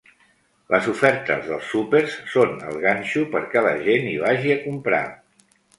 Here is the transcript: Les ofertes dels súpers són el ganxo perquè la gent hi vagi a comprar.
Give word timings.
Les 0.75 0.87
ofertes 0.93 1.45
dels 1.51 1.67
súpers 1.73 2.17
són 2.33 2.57
el 2.71 2.81
ganxo 2.87 3.27
perquè 3.37 3.67
la 3.69 3.79
gent 3.87 4.13
hi 4.15 4.19
vagi 4.27 4.57
a 4.59 4.63
comprar. 4.69 5.09